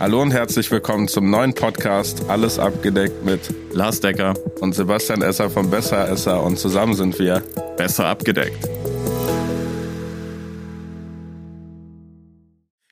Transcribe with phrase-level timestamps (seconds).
[0.00, 5.50] Hallo und herzlich willkommen zum neuen Podcast Alles abgedeckt mit Lars Decker und Sebastian Esser
[5.50, 7.42] von Besser Esser und zusammen sind wir
[7.76, 8.66] besser abgedeckt.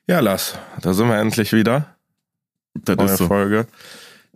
[0.07, 1.95] Ja, Lars, da sind wir endlich wieder.
[2.75, 3.27] Das Neue ist so.
[3.27, 3.67] Folge.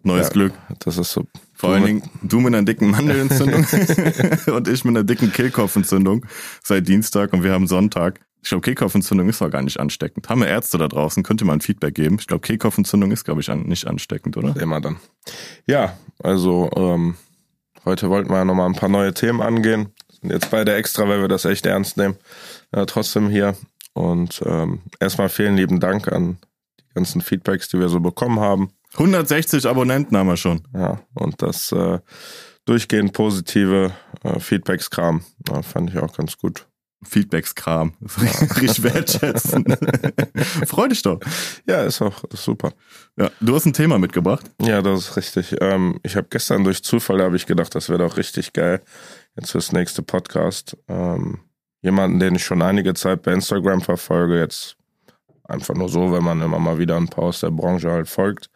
[0.03, 0.53] Neues Ja, Glück.
[0.79, 1.25] Das ist so.
[1.53, 3.65] Vor allen Dingen du mit einer dicken Mandelentzündung
[4.53, 6.25] und ich mit einer dicken Kehlkopfentzündung
[6.61, 8.19] seit Dienstag und wir haben Sonntag.
[8.43, 10.27] Ich glaube, Kehlkopfentzündung ist doch gar nicht ansteckend.
[10.27, 11.23] Haben wir Ärzte da draußen?
[11.23, 12.17] Könnt ihr mal ein Feedback geben?
[12.19, 14.53] Ich glaube, Kehlkopfentzündung ist, glaube ich, an, nicht ansteckend, oder?
[14.59, 14.97] Immer dann.
[15.65, 17.15] Ja, also ähm,
[17.85, 19.93] heute wollten wir ja nochmal ein paar neue Themen angehen.
[20.19, 22.17] Sind jetzt beide extra, weil wir das echt ernst nehmen.
[22.73, 23.55] Äh, trotzdem hier.
[23.93, 26.37] Und ähm, erstmal vielen lieben Dank an
[26.81, 28.71] die ganzen Feedbacks, die wir so bekommen haben.
[28.95, 30.67] 160 Abonnenten haben wir schon.
[30.73, 31.99] Ja, und das äh,
[32.65, 35.23] durchgehend positive äh, Feedbacks kam.
[35.47, 36.67] Ja, fand ich auch ganz gut.
[37.05, 37.93] Feedbackskram.
[38.61, 39.65] Richtig wertschätzen.
[40.67, 41.19] Freu dich doch.
[41.67, 42.73] Ja, ist auch ist super.
[43.17, 44.49] Ja, du hast ein Thema mitgebracht.
[44.61, 45.55] Ja, das ist richtig.
[45.61, 48.81] Ähm, ich habe gestern durch Zufall habe ich gedacht, das wäre doch richtig geil.
[49.35, 50.77] Jetzt fürs nächste Podcast.
[50.87, 51.39] Ähm,
[51.81, 54.77] jemanden, den ich schon einige Zeit bei Instagram verfolge, jetzt
[55.43, 58.49] einfach nur so, wenn man immer mal wieder ein paar aus der Branche halt folgt.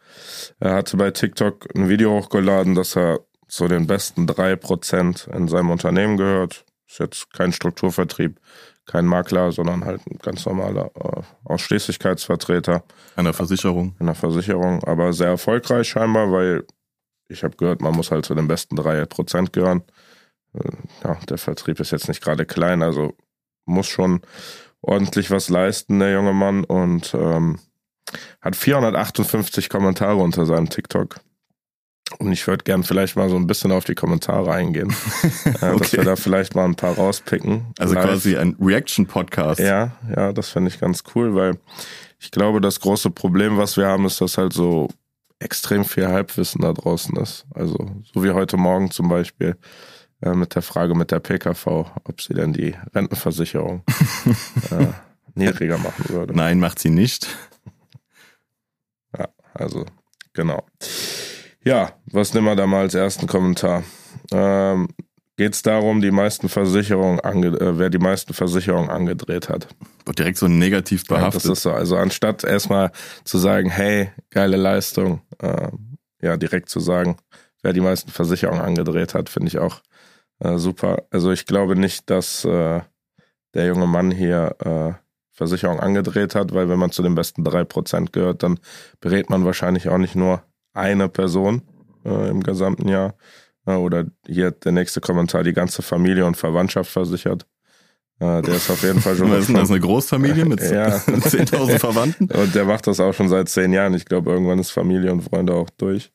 [0.58, 5.48] Er hatte bei TikTok ein Video hochgeladen, dass er zu den besten drei Prozent in
[5.48, 6.64] seinem Unternehmen gehört.
[6.88, 8.40] Ist jetzt kein Strukturvertrieb,
[8.86, 12.82] kein Makler, sondern halt ein ganz normaler äh, Ausschließlichkeitsvertreter
[13.24, 13.94] der Versicherung.
[14.00, 16.64] in der Versicherung, aber sehr erfolgreich scheinbar, weil
[17.28, 19.82] ich habe gehört, man muss halt zu den besten drei Prozent gehören.
[20.54, 20.70] Äh,
[21.04, 23.14] Ja, der Vertrieb ist jetzt nicht gerade klein, also
[23.66, 24.22] muss schon
[24.80, 27.58] ordentlich was leisten, der junge Mann, und ähm,
[28.40, 31.20] hat 458 Kommentare unter seinem TikTok.
[32.18, 34.90] Und ich würde gern vielleicht mal so ein bisschen auf die Kommentare eingehen,
[35.44, 35.98] äh, dass Okay.
[35.98, 37.66] wir da vielleicht mal ein paar rauspicken.
[37.78, 38.04] Also Live.
[38.04, 39.60] quasi ein Reaction-Podcast.
[39.60, 41.58] Ja, ja, das finde ich ganz cool, weil
[42.18, 44.88] ich glaube, das große Problem, was wir haben, ist, dass halt so
[45.38, 47.44] extrem viel Halbwissen da draußen ist.
[47.54, 47.76] Also
[48.12, 49.56] so wie heute Morgen zum Beispiel
[50.22, 51.66] äh, mit der Frage mit der PKV,
[52.04, 53.84] ob sie denn die Rentenversicherung
[54.70, 54.86] äh,
[55.34, 56.34] niedriger machen würde.
[56.34, 57.28] Nein, macht sie nicht.
[59.16, 59.86] Ja, also
[60.32, 60.66] genau.
[61.68, 63.84] Ja, was nehmen wir da mal als ersten Kommentar?
[64.32, 64.88] Ähm,
[65.36, 69.68] Geht es darum, die meisten Versicherungen äh, wer die meisten Versicherungen angedreht hat?
[70.06, 71.44] Wird direkt so negativ Ja, behaftet.
[71.44, 71.70] das ist so.
[71.70, 72.90] Also anstatt erstmal
[73.24, 75.68] zu sagen, hey, geile Leistung, äh,
[76.22, 77.18] ja, direkt zu sagen,
[77.62, 79.82] wer die meisten Versicherungen angedreht hat, finde ich auch
[80.38, 81.04] äh, super.
[81.10, 82.80] Also ich glaube nicht, dass äh,
[83.52, 84.94] der junge Mann hier äh,
[85.32, 88.58] Versicherung angedreht hat, weil wenn man zu den besten drei Prozent gehört, dann
[89.00, 90.42] berät man wahrscheinlich auch nicht nur
[90.72, 91.62] eine Person
[92.04, 93.14] äh, im gesamten Jahr.
[93.66, 97.46] Äh, oder hier der nächste Kommentar, die ganze Familie und Verwandtschaft versichert.
[98.20, 100.88] Äh, der ist auf jeden Fall schon Was ist das, eine Großfamilie mit Ja.
[100.96, 102.30] 10.000 Verwandten?
[102.30, 103.94] und der macht das auch schon seit zehn Jahren.
[103.94, 106.10] Ich glaube, irgendwann ist Familie und Freunde auch durch.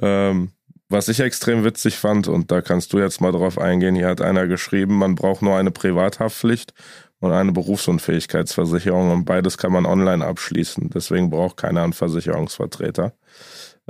[0.00, 0.50] Ähm,
[0.88, 4.20] was ich extrem witzig fand, und da kannst du jetzt mal drauf eingehen, hier hat
[4.20, 6.74] einer geschrieben, man braucht nur eine Privathaftpflicht
[7.20, 10.90] und eine Berufsunfähigkeitsversicherung und beides kann man online abschließen.
[10.90, 13.12] Deswegen braucht keiner einen Versicherungsvertreter.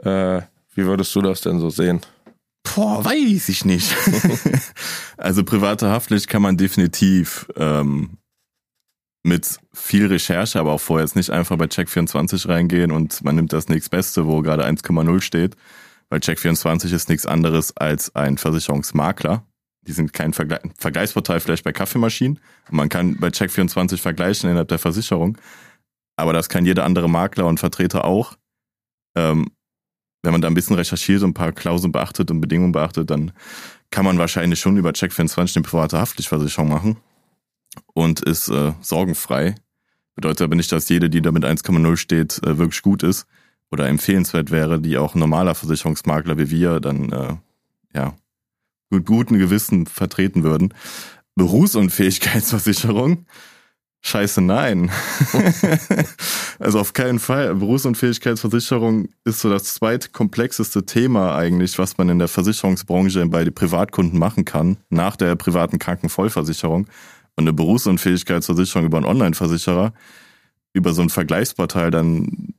[0.03, 0.43] Äh,
[0.75, 2.01] wie würdest du das denn so sehen?
[2.63, 3.95] Boah, weiß ich nicht.
[5.17, 8.19] also private Haftpflicht kann man definitiv ähm,
[9.23, 13.53] mit viel Recherche, aber auch vorher jetzt nicht einfach bei Check24 reingehen und man nimmt
[13.53, 15.57] das nächstbeste, wo gerade 1,0 steht,
[16.09, 19.45] weil Check24 ist nichts anderes als ein Versicherungsmakler.
[19.87, 22.39] Die sind kein Vergle Vergleichsportal vielleicht bei Kaffeemaschinen.
[22.71, 25.39] Man kann bei Check24 vergleichen innerhalb der Versicherung,
[26.17, 28.37] aber das kann jeder andere Makler und Vertreter auch.
[29.17, 29.51] Ähm,
[30.23, 33.33] wenn man da ein bisschen recherchiert und ein paar Klauseln beachtet und Bedingungen beachtet, dann
[33.91, 36.97] kann man wahrscheinlich schon über Check24 eine private Haftpflichtversicherung machen
[37.95, 39.55] und ist äh, sorgenfrei.
[40.15, 43.27] Bedeutet aber nicht, dass jede, die da mit 1,0 steht, äh, wirklich gut ist
[43.71, 47.37] oder empfehlenswert wäre, die auch ein normaler Versicherungsmakler wie wir dann äh,
[47.95, 48.15] ja
[48.91, 50.75] mit gutem Gewissen vertreten würden.
[51.37, 53.27] Berufsunfähigkeitsversicherung?
[54.03, 54.91] Scheiße, nein.
[56.59, 57.54] also auf keinen Fall.
[57.54, 64.19] Berufsunfähigkeitsversicherung ist so das zweitkomplexeste Thema eigentlich, was man in der Versicherungsbranche bei den Privatkunden
[64.19, 66.87] machen kann, nach der privaten Krankenvollversicherung.
[67.37, 69.92] Und eine Berufsunfähigkeitsversicherung über einen Online-Versicherer,
[70.72, 72.54] über so ein Vergleichsportal, dann,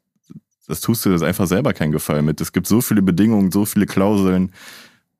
[0.68, 2.40] das tust du das einfach selber keinen Gefallen mit.
[2.40, 4.52] Es gibt so viele Bedingungen, so viele Klauseln,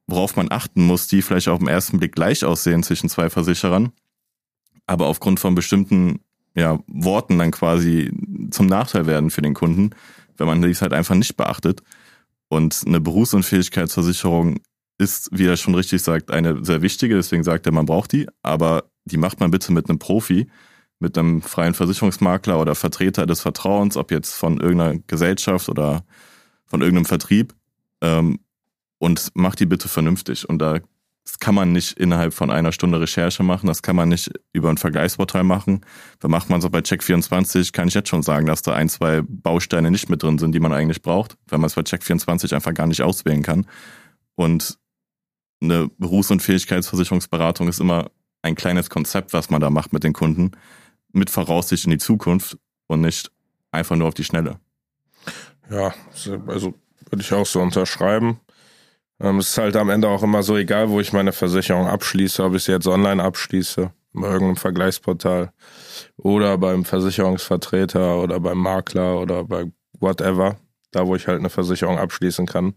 [0.08, 3.92] worauf man achten muss, die vielleicht auf den ersten Blick gleich aussehen zwischen zwei Versicherern
[4.92, 6.20] aber aufgrund von bestimmten
[6.54, 8.12] ja, Worten dann quasi
[8.52, 9.92] zum Nachteil werden für den Kunden,
[10.36, 11.82] wenn man dies halt einfach nicht beachtet.
[12.50, 14.60] Und eine Berufsunfähigkeitsversicherung
[14.98, 18.28] ist, wie er schon richtig sagt, eine sehr wichtige, deswegen sagt er, man braucht die,
[18.44, 20.48] aber die macht man bitte mit einem Profi,
[21.00, 26.04] mit einem freien Versicherungsmakler oder Vertreter des Vertrauens, ob jetzt von irgendeiner Gesellschaft oder
[26.66, 27.56] von irgendeinem Vertrieb,
[28.02, 28.40] ähm,
[29.02, 30.48] und mach die bitte vernünftig.
[30.48, 30.80] Und da
[31.24, 34.72] das kann man nicht innerhalb von einer Stunde Recherche machen, das kann man nicht über
[34.72, 35.86] ein Vergleichsportal machen.
[36.20, 39.22] Da macht man so bei Check24, kann ich jetzt schon sagen, dass da ein, zwei
[39.22, 42.74] Bausteine nicht mit drin sind, die man eigentlich braucht, weil man es bei Check24 einfach
[42.74, 43.68] gar nicht auswählen kann.
[44.34, 44.80] Und
[45.62, 48.10] eine Berufs- und Fähigkeitsversicherungsberatung ist immer
[48.42, 50.52] ein kleines Konzept, was man da macht mit den Kunden,
[51.12, 52.58] mit Voraussicht in die Zukunft
[52.88, 53.32] und nicht
[53.72, 54.60] einfach nur auf die Schnelle.
[55.70, 55.94] Ja,
[56.48, 56.74] also
[57.12, 58.40] würde ich auch so unterschreiben.
[59.22, 62.44] Ähm, es ist halt am Ende auch immer so egal, wo ich meine Versicherung abschließe,
[62.44, 65.54] ob ich sie jetzt online abschließe, bei irgendeinem Vergleichsportal
[66.18, 70.58] oder beim Versicherungsvertreter oder beim Makler oder bei whatever,
[70.92, 72.74] da wo ich halt eine Versicherung abschließen kann,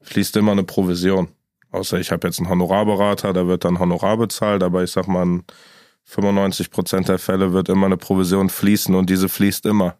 [0.00, 1.28] fließt immer eine Provision.
[1.70, 5.22] Außer ich habe jetzt einen Honorarberater, der wird dann Honorar bezahlt, aber ich sag mal,
[5.22, 5.44] in
[6.04, 9.96] 95 Prozent der Fälle wird immer eine Provision fließen und diese fließt immer.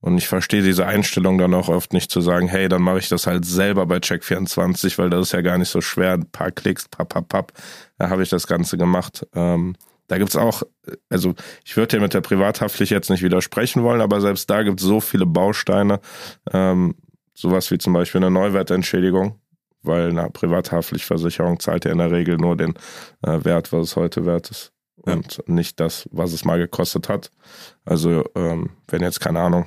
[0.00, 3.08] Und ich verstehe diese Einstellung dann auch oft nicht zu sagen, hey, dann mache ich
[3.08, 6.14] das halt selber bei Check24, weil das ist ja gar nicht so schwer.
[6.14, 7.52] Ein paar Klicks, papp, papp, papp,
[7.98, 9.26] da habe ich das Ganze gemacht.
[9.34, 9.76] Ähm,
[10.08, 10.62] da gibt's auch,
[11.10, 14.82] also ich würde dir mit der Privathaftpflicht jetzt nicht widersprechen wollen, aber selbst da gibt's
[14.82, 16.00] so viele Bausteine,
[16.50, 16.94] ähm,
[17.34, 19.38] sowas wie zum Beispiel eine Neuwertentschädigung,
[19.82, 22.74] weil eine Privathaftpflichtversicherung zahlt ja in der Regel nur den
[23.22, 25.42] äh, Wert, was es heute wert ist und ja.
[25.46, 27.30] nicht das, was es mal gekostet hat.
[27.84, 29.66] Also ähm, wenn jetzt keine Ahnung,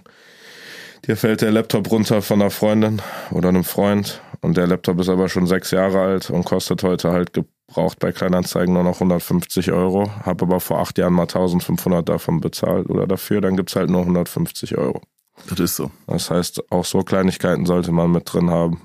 [1.06, 3.02] dir fällt der Laptop runter von einer Freundin
[3.32, 7.12] oder einem Freund und der Laptop ist aber schon sechs Jahre alt und kostet heute
[7.12, 12.08] halt gebraucht bei Kleinanzeigen nur noch 150 Euro, habe aber vor acht Jahren mal 1500
[12.08, 15.02] davon bezahlt oder dafür, dann gibt's halt nur 150 Euro.
[15.50, 15.92] Das ist so.
[16.08, 18.82] Das heißt, auch so Kleinigkeiten sollte man mit drin haben.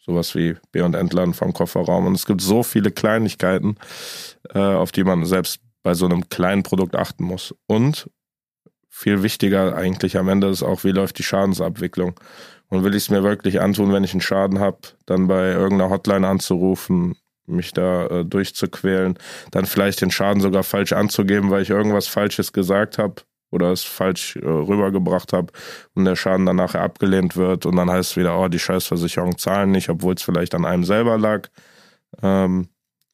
[0.00, 2.06] Sowas wie B- und Entladen vom Kofferraum.
[2.06, 3.76] Und es gibt so viele Kleinigkeiten,
[4.54, 7.54] äh, auf die man selbst bei so einem kleinen Produkt achten muss.
[7.66, 8.10] Und
[8.88, 12.18] viel wichtiger eigentlich am Ende ist auch, wie läuft die Schadensabwicklung.
[12.68, 15.90] Und will ich es mir wirklich antun, wenn ich einen Schaden habe, dann bei irgendeiner
[15.90, 17.16] Hotline anzurufen,
[17.46, 19.18] mich da äh, durchzuquälen,
[19.50, 23.84] dann vielleicht den Schaden sogar falsch anzugeben, weil ich irgendwas Falsches gesagt habe oder es
[23.84, 25.52] falsch äh, rübergebracht habe
[25.94, 29.38] und der Schaden dann nachher abgelehnt wird und dann heißt es wieder, oh, die Scheißversicherung
[29.38, 31.48] zahlen nicht, obwohl es vielleicht an einem selber lag.
[32.22, 32.68] Ähm,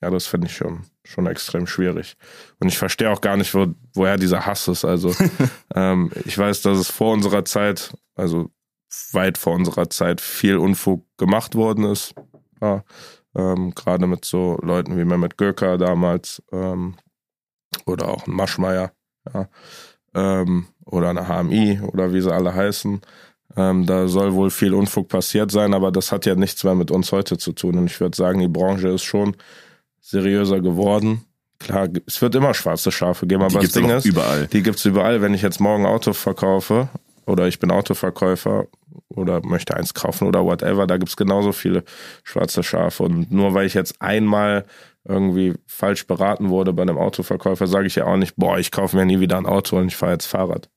[0.04, 2.18] ja, das finde ich schon, schon extrem schwierig.
[2.60, 4.84] Und ich verstehe auch gar nicht, wo, woher dieser Hass ist.
[4.84, 5.14] Also
[5.74, 8.50] ähm, ich weiß, dass es vor unserer Zeit, also
[9.12, 12.14] weit vor unserer Zeit, viel Unfug gemacht worden ist.
[12.60, 12.84] Ja,
[13.34, 16.96] ähm, Gerade mit so Leuten wie Mehmet Göker damals ähm,
[17.86, 18.92] oder auch ein Maschmeier
[19.32, 19.48] ja,
[20.14, 23.00] ähm, oder eine HMI oder wie sie alle heißen.
[23.56, 26.90] Ähm, da soll wohl viel Unfug passiert sein, aber das hat ja nichts mehr mit
[26.90, 27.78] uns heute zu tun.
[27.78, 29.34] Und ich würde sagen, die Branche ist schon
[30.04, 31.24] seriöser geworden.
[31.58, 34.46] Klar, es wird immer schwarze Schafe geben, aber die das Ding ist, überall.
[34.48, 35.22] die gibt's überall.
[35.22, 36.88] Wenn ich jetzt morgen Auto verkaufe
[37.26, 38.66] oder ich bin Autoverkäufer
[39.08, 41.84] oder möchte eins kaufen oder whatever, da gibt's genauso viele
[42.22, 43.04] schwarze Schafe.
[43.04, 44.66] Und nur weil ich jetzt einmal
[45.06, 48.96] irgendwie falsch beraten wurde bei einem Autoverkäufer, sage ich ja auch nicht, boah, ich kaufe
[48.96, 50.68] mir nie wieder ein Auto und ich fahre jetzt Fahrrad.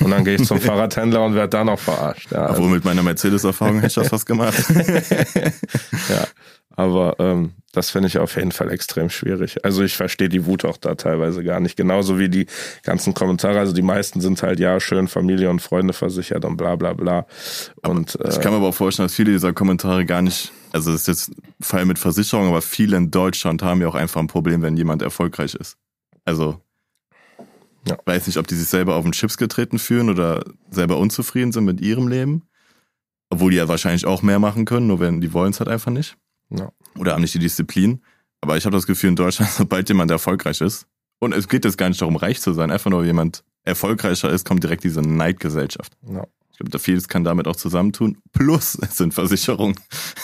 [0.00, 2.30] Und dann gehe ich zum Fahrradhändler und werde da noch verarscht.
[2.32, 4.64] Ja, Obwohl mit meiner Mercedes-Erfahrung hätte ich das fast gemacht.
[6.08, 6.26] ja,
[6.74, 9.64] aber ähm, das finde ich auf jeden Fall extrem schwierig.
[9.64, 11.76] Also ich verstehe die Wut auch da teilweise gar nicht.
[11.76, 12.46] Genauso wie die
[12.82, 13.58] ganzen Kommentare.
[13.58, 17.26] Also die meisten sind halt, ja, schön Familie und Freunde versichert und bla bla bla.
[17.82, 20.92] Und, äh, ich kann mir aber auch vorstellen, dass viele dieser Kommentare gar nicht, also
[20.92, 24.20] das ist jetzt ein Fall mit Versicherung, aber viele in Deutschland haben ja auch einfach
[24.20, 25.76] ein Problem, wenn jemand erfolgreich ist.
[26.24, 26.61] Also
[27.86, 27.96] ja.
[28.04, 31.64] weiß nicht, ob die sich selber auf den Chips getreten fühlen oder selber unzufrieden sind
[31.64, 32.42] mit ihrem Leben.
[33.30, 35.90] Obwohl die ja wahrscheinlich auch mehr machen können, nur wenn die wollen es halt einfach
[35.90, 36.16] nicht.
[36.50, 36.70] Ja.
[36.98, 38.02] Oder haben nicht die Disziplin.
[38.40, 40.86] Aber ich habe das Gefühl, in Deutschland, sobald jemand erfolgreich ist,
[41.18, 44.44] und es geht jetzt gar nicht darum, reich zu sein, einfach nur jemand erfolgreicher ist,
[44.44, 45.96] kommt direkt diese Neidgesellschaft.
[46.02, 46.26] Ja.
[46.62, 48.18] Glaube, da vieles kann damit auch zusammentun.
[48.32, 49.74] Plus, es sind Versicherungen.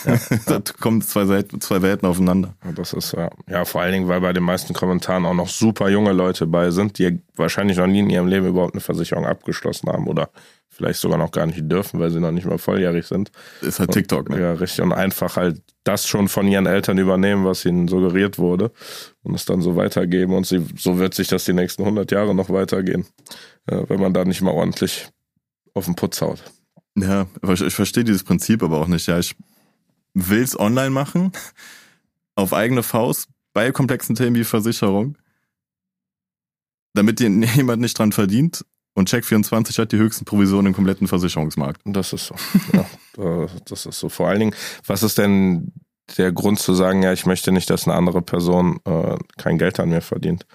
[0.04, 0.18] Ja.
[0.46, 2.54] da kommen zwei, Seiten, zwei Welten aufeinander.
[2.76, 5.88] Das ist ja, ja, vor allen Dingen, weil bei den meisten Kommentaren auch noch super
[5.88, 9.90] junge Leute bei sind, die wahrscheinlich noch nie in ihrem Leben überhaupt eine Versicherung abgeschlossen
[9.90, 10.30] haben oder
[10.68, 13.32] vielleicht sogar noch gar nicht dürfen, weil sie noch nicht mal volljährig sind.
[13.62, 14.40] Ist halt TikTok, ne?
[14.40, 14.84] Ja, richtig.
[14.84, 18.70] Und einfach halt das schon von ihren Eltern übernehmen, was ihnen suggeriert wurde
[19.24, 20.34] und es dann so weitergeben.
[20.34, 23.06] Und sie, so wird sich das die nächsten 100 Jahre noch weitergehen,
[23.66, 25.08] wenn man da nicht mal ordentlich
[25.78, 26.42] auf den Putz haut.
[26.96, 29.06] Ja, ich verstehe dieses Prinzip aber auch nicht.
[29.06, 29.36] Ja, ich
[30.14, 31.32] will es online machen,
[32.34, 35.16] auf eigene Faust, bei komplexen Themen wie Versicherung,
[36.94, 41.80] damit jemand nicht dran verdient und Check24 hat die höchsten Provisionen im kompletten Versicherungsmarkt.
[41.84, 42.34] Das ist so.
[42.72, 44.08] ja, das ist so.
[44.08, 44.54] Vor allen Dingen,
[44.86, 45.72] was ist denn
[46.16, 49.78] der Grund zu sagen, ja, ich möchte nicht, dass eine andere Person äh, kein Geld
[49.78, 50.46] an mir verdient?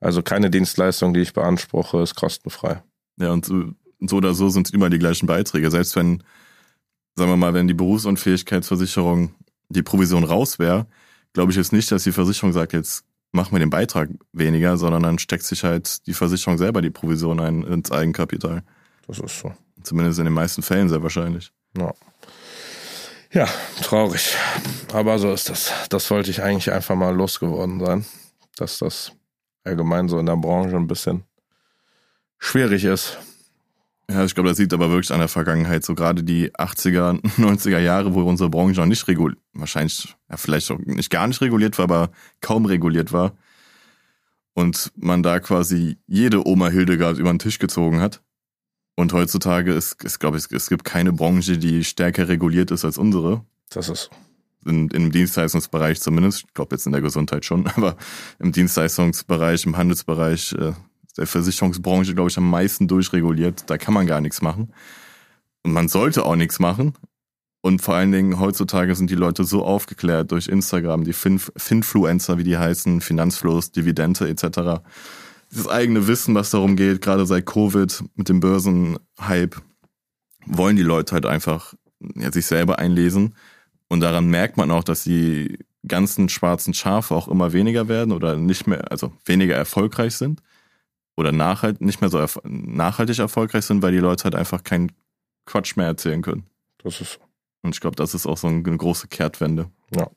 [0.00, 2.82] Also keine Dienstleistung, die ich beanspruche, ist kostenfrei.
[3.20, 3.48] Ja, und
[4.08, 5.70] so, oder so sind es immer die gleichen Beiträge.
[5.70, 6.22] Selbst wenn,
[7.14, 9.34] sagen wir mal, wenn die Berufsunfähigkeitsversicherung
[9.68, 10.86] die Provision raus wäre,
[11.32, 15.02] glaube ich jetzt nicht, dass die Versicherung sagt, jetzt mach mir den Beitrag weniger, sondern
[15.02, 18.62] dann steckt sich halt die Versicherung selber die Provision ein ins Eigenkapital.
[19.06, 19.52] Das ist so.
[19.82, 21.52] Zumindest in den meisten Fällen sehr wahrscheinlich.
[21.76, 21.92] Ja.
[23.32, 23.48] Ja,
[23.82, 24.36] traurig.
[24.92, 25.72] Aber so ist das.
[25.88, 28.04] Das wollte ich eigentlich einfach mal losgeworden sein.
[28.56, 29.12] Dass das
[29.64, 31.24] allgemein so in der Branche ein bisschen
[32.38, 33.18] schwierig ist.
[34.12, 35.84] Ja, ich glaube, das sieht aber wirklich an der Vergangenheit.
[35.84, 40.70] So gerade die 80er, 90er Jahre, wo unsere Branche noch nicht reguliert, wahrscheinlich, ja, vielleicht
[40.70, 43.32] auch nicht gar nicht reguliert war, aber kaum reguliert war.
[44.54, 48.22] Und man da quasi jede Oma Hildegard über den Tisch gezogen hat.
[48.96, 52.98] Und heutzutage ist, ist glaube ich, es gibt keine Branche, die stärker reguliert ist als
[52.98, 53.46] unsere.
[53.70, 54.10] Das ist
[54.64, 57.96] in, im Dienstleistungsbereich zumindest, ich glaube jetzt in der Gesundheit schon, aber
[58.38, 60.72] im Dienstleistungsbereich, im Handelsbereich, äh,
[61.16, 63.64] der Versicherungsbranche, glaube ich, am meisten durchreguliert.
[63.68, 64.72] Da kann man gar nichts machen.
[65.62, 66.94] Und man sollte auch nichts machen.
[67.60, 72.36] Und vor allen Dingen heutzutage sind die Leute so aufgeklärt durch Instagram, die fin Finfluencer,
[72.36, 74.82] wie die heißen, Finanzfluss, Dividende etc.
[75.50, 79.60] Dieses eigene Wissen, was darum geht, gerade seit Covid mit dem Börsenhype,
[80.44, 81.74] wollen die Leute halt einfach
[82.16, 83.36] ja, sich selber einlesen.
[83.86, 88.36] Und daran merkt man auch, dass die ganzen schwarzen Schafe auch immer weniger werden oder
[88.36, 90.42] nicht mehr, also weniger erfolgreich sind
[91.16, 94.92] oder nachhalt, nicht mehr so erf nachhaltig erfolgreich sind, weil die Leute halt einfach keinen
[95.46, 96.46] Quatsch mehr erzählen können.
[96.82, 97.20] Das ist so.
[97.62, 99.70] Und ich glaube, das ist auch so eine große Kehrtwende.
[99.94, 100.10] Ja.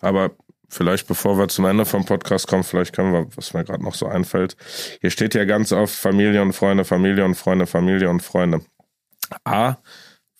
[0.00, 0.30] Aber
[0.68, 3.94] vielleicht bevor wir zum Ende vom Podcast kommen, vielleicht können wir, was mir gerade noch
[3.94, 4.56] so einfällt.
[5.00, 8.60] Hier steht ja ganz oft Familie und Freunde, Familie und Freunde, Familie und Freunde.
[9.44, 9.76] A,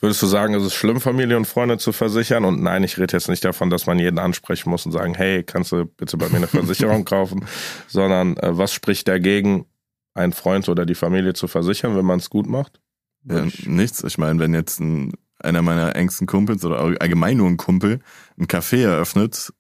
[0.01, 2.45] würdest du sagen, ist es schlimm, Familie und Freunde zu versichern?
[2.45, 5.43] Und nein, ich rede jetzt nicht davon, dass man jeden ansprechen muss und sagen, hey,
[5.43, 7.47] kannst du bitte bei mir eine Versicherung kaufen?
[7.89, 9.67] Sondern äh, was spricht dagegen,
[10.15, 12.81] einen Freund oder die Familie zu versichern, wenn man es gut macht?
[13.25, 14.03] Ja, nichts.
[14.05, 18.01] Ich meine, wenn jetzt ein, einer meiner engsten Kumpels oder allgemein nur ein Kumpel
[18.39, 19.53] ein Café eröffnet,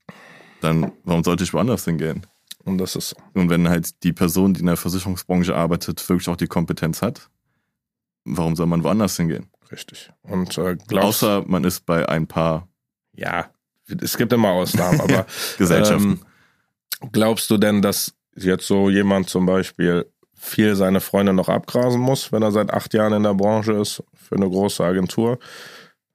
[0.60, 2.26] dann warum sollte ich woanders hingehen?
[2.64, 3.16] Und das ist so.
[3.34, 7.28] Und wenn halt die Person, die in der Versicherungsbranche arbeitet, wirklich auch die Kompetenz hat,
[8.24, 9.48] warum soll man woanders hingehen?
[9.70, 10.12] Richtig.
[10.22, 12.68] Und äh, glaubst, Außer man ist bei ein paar
[13.14, 13.50] ja,
[14.00, 15.26] es gibt immer Ausnahmen, aber
[15.58, 16.20] Gesellschaften.
[17.02, 20.06] Ähm, glaubst du denn, dass jetzt so jemand zum Beispiel
[20.42, 24.02] viel seine Freunde noch abgrasen muss, wenn er seit acht Jahren in der Branche ist,
[24.12, 25.38] für eine große Agentur.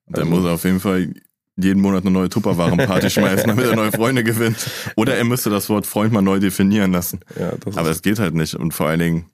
[0.08, 1.14] Der also, muss auf jeden Fall
[1.56, 4.70] jeden Monat eine neue Tupperwaren-Party schmeißen, damit er neue Freunde gewinnt.
[4.98, 7.22] Oder er müsste das Wort Freund mal neu definieren lassen.
[7.40, 8.54] Ja, Aber es geht halt nicht.
[8.54, 9.26] Und vor allen Dingen,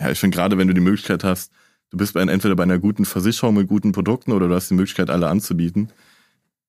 [0.00, 1.52] ja, ich finde gerade, wenn du die Möglichkeit hast,
[1.90, 4.74] du bist bei, entweder bei einer guten Versicherung mit guten Produkten oder du hast die
[4.74, 5.92] Möglichkeit, alle anzubieten,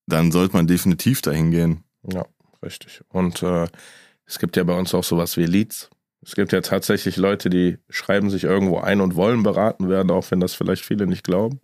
[0.05, 1.83] dann sollte man definitiv dahin gehen.
[2.03, 2.25] Ja,
[2.61, 3.01] richtig.
[3.07, 3.67] Und äh,
[4.25, 5.89] es gibt ja bei uns auch sowas wie Leads.
[6.27, 10.29] Es gibt ja tatsächlich Leute, die schreiben sich irgendwo ein und wollen beraten werden, auch
[10.29, 11.61] wenn das vielleicht viele nicht glauben.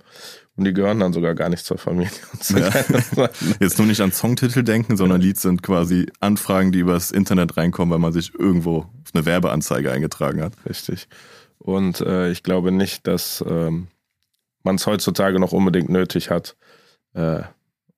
[0.55, 2.10] Und die gehören dann sogar gar nicht zur Familie.
[2.55, 3.29] Ja.
[3.60, 7.91] Jetzt nur nicht an Songtitel denken, sondern Lieds sind quasi Anfragen, die übers Internet reinkommen,
[7.91, 10.53] weil man sich irgendwo auf eine Werbeanzeige eingetragen hat.
[10.65, 11.10] Richtig.
[11.58, 13.88] Und äh, ich glaube nicht, dass ähm,
[14.63, 16.55] man es heutzutage noch unbedingt nötig hat,
[17.15, 17.41] äh,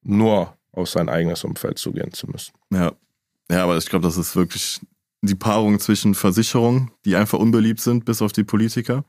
[0.01, 2.53] nur auf sein eigenes Umfeld zugehen zu müssen.
[2.73, 2.93] Ja.
[3.51, 4.81] Ja, aber ich glaube, das ist wirklich
[5.25, 9.05] die Paarung zwischen Versicherungen, die einfach unbeliebt sind, bis auf die Politiker.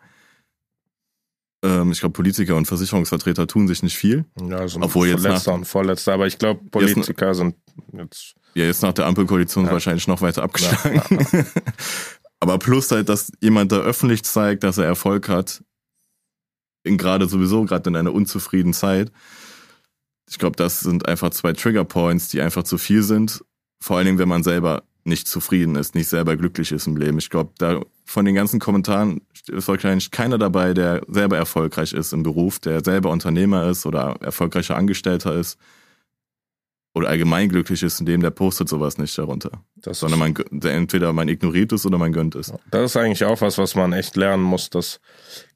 [1.62, 4.24] Ähm, ich glaube, Politiker und Versicherungsvertreter tun sich nicht viel.
[4.40, 7.56] Ja, so Obwohl jetzt nach, und Vorletzter, aber ich glaube, Politiker jetzt, sind
[7.92, 8.34] jetzt.
[8.54, 9.72] Ja, jetzt nach der Ampelkoalition ja.
[9.72, 11.02] wahrscheinlich noch weiter abgeschlagen.
[11.32, 11.44] Ja,
[12.40, 15.62] aber plus halt, dass jemand da öffentlich zeigt, dass er Erfolg hat,
[16.84, 19.10] gerade sowieso, gerade in einer unzufriedenen Zeit.
[20.28, 23.44] Ich glaube, das sind einfach zwei Trigger Points, die einfach zu viel sind.
[23.80, 27.18] Vor allen Dingen, wenn man selber nicht zufrieden ist, nicht selber glücklich ist im Leben.
[27.18, 32.12] Ich glaube, da von den ganzen Kommentaren ist wahrscheinlich keiner dabei, der selber erfolgreich ist
[32.12, 35.58] im Beruf, der selber Unternehmer ist oder erfolgreicher Angestellter ist
[36.96, 39.50] oder allgemein glücklich ist in dem, der postet sowas nicht darunter.
[39.76, 42.54] Das Sondern man, der entweder man ignoriert es oder man gönnt es.
[42.70, 45.00] Das ist eigentlich auch was, was man echt lernen muss, dass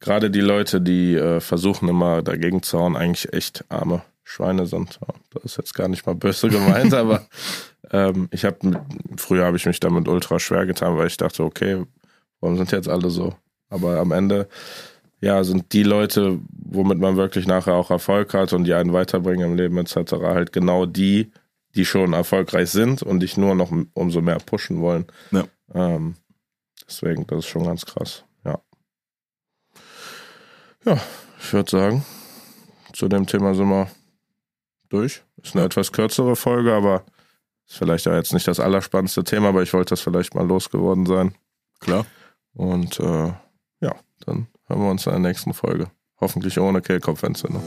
[0.01, 5.01] gerade die Leute, die äh, versuchen immer dagegen zu hauen, eigentlich echt arme Schweine sind.
[5.33, 7.27] Das ist jetzt gar nicht mal böse gemeint, aber
[7.93, 8.83] ähm, ich habe
[9.17, 11.85] früher habe ich mich damit ultra schwer getan, weil ich dachte, okay,
[12.41, 13.35] warum sind jetzt alle so?
[13.69, 14.49] Aber am Ende
[15.21, 19.51] ja, sind die Leute, womit man wirklich nachher auch Erfolg hat und die einen weiterbringen
[19.51, 21.31] im Leben etc., halt genau die,
[21.75, 25.07] die schon erfolgreich sind und dich nur noch umso mehr pushen wollen.
[25.31, 25.45] Ja.
[25.75, 26.17] Ähm,
[26.87, 28.25] deswegen, das ist schon ganz krass.
[28.45, 28.61] Ja.
[30.85, 30.99] Ja,
[31.39, 32.05] ich würde sagen,
[32.95, 33.91] zu dem Thema sind wir
[34.89, 35.23] durch.
[35.43, 37.05] Ist eine etwas kürzere Folge, aber
[37.71, 41.07] ist vielleicht auch jetzt nicht das allerspannendste Thema, aber ich wollte das vielleicht mal losgeworden
[41.07, 41.35] sein.
[41.79, 42.05] Klar.
[42.53, 43.33] Und äh,
[43.81, 43.95] ja,
[44.27, 45.89] dann hören wir uns in der nächsten Folge.
[46.21, 47.63] Hoffentlich ohne Kehlkopfentzündung.